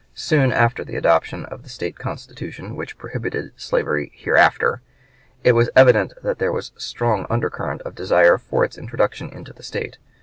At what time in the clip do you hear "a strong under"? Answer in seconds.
6.75-7.51